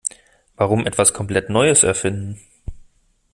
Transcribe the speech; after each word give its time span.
Warum 0.55 0.87
etwas 0.87 1.13
komplett 1.13 1.51
Neues 1.51 1.83
erfinden? 1.83 2.39